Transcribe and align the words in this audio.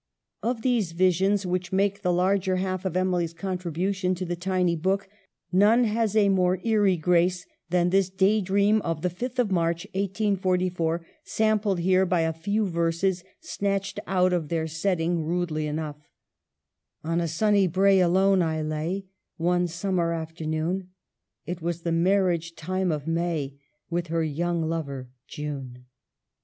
Of 0.41 0.63
these 0.63 0.93
visions 0.93 1.45
which 1.45 1.71
make 1.71 2.01
the 2.01 2.11
larger 2.11 2.55
half 2.55 2.85
of 2.85 2.97
Emily's 2.97 3.33
contribution 3.35 4.15
to 4.15 4.25
the 4.25 4.35
tiny 4.35 4.75
book, 4.75 5.07
none 5.51 5.83
has 5.83 6.15
a 6.15 6.27
more 6.29 6.57
eerie 6.63 6.97
grace 6.97 7.45
than 7.69 7.91
this 7.91 8.09
day 8.09 8.41
dream 8.41 8.81
of 8.81 9.03
the 9.03 9.11
5th 9.11 9.37
of 9.37 9.51
March, 9.51 9.85
1844, 9.93 11.05
sampled 11.23 11.81
here 11.81 12.03
by 12.07 12.21
a 12.21 12.33
few 12.33 12.65
verses 12.65 13.23
snatched 13.41 13.99
out 14.07 14.33
of 14.33 14.47
their 14.49 14.65
setting 14.65 15.21
rudely 15.23 15.67
enough:" 15.67 16.01
On 17.03 17.21
a 17.21 17.27
sunny 17.27 17.67
brae, 17.67 17.99
alone 17.99 18.41
I 18.41 18.63
lay 18.63 19.05
One 19.37 19.67
summer 19.67 20.13
afternoon; 20.13 20.89
It 21.45 21.61
was 21.61 21.83
the 21.83 21.91
marriage 21.91 22.55
time 22.55 22.91
of 22.91 23.05
May 23.05 23.59
With 23.91 24.07
her 24.07 24.23
young 24.23 24.63
lover, 24.67 25.11
June. 25.27 25.85